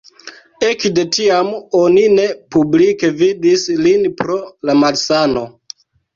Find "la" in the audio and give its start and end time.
4.71-4.79